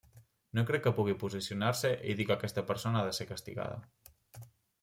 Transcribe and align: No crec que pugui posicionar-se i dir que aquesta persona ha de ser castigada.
No 0.59 0.63
crec 0.69 0.81
que 0.85 0.93
pugui 0.99 1.15
posicionar-se 1.25 1.91
i 2.13 2.17
dir 2.21 2.27
que 2.31 2.37
aquesta 2.39 2.65
persona 2.73 3.03
ha 3.03 3.07
de 3.11 3.15
ser 3.19 3.29
castigada. 3.33 4.45